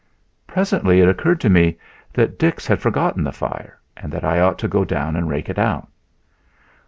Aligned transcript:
Presently 0.47 0.99
it 0.99 1.07
occurred 1.07 1.39
to 1.41 1.49
me 1.51 1.77
that 2.13 2.39
Dix 2.39 2.65
had 2.65 2.81
forgotten 2.81 3.23
the 3.23 3.31
fire 3.31 3.79
and 3.95 4.11
that 4.11 4.23
I 4.23 4.39
ought 4.39 4.57
to 4.57 4.67
go 4.67 4.83
down 4.83 5.15
and 5.15 5.29
rake 5.29 5.47
it 5.47 5.59
out. 5.59 5.89